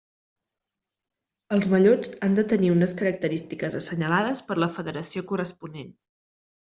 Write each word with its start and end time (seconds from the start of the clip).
Els 1.57 1.67
mallots 1.73 2.09
han 2.27 2.37
de 2.39 2.45
tenir 2.53 2.71
unes 2.77 2.95
característiques 3.03 3.77
assenyalades 3.81 4.43
per 4.49 4.57
la 4.65 4.71
federació 4.79 5.25
corresponent. 5.35 5.93